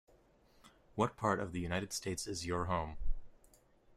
What 0.95 1.15
part 1.15 1.39
of 1.39 1.51
the 1.51 1.59
United 1.59 1.93
States 1.93 2.25
is 2.25 2.43
your 2.43 2.65
home. 2.65 2.97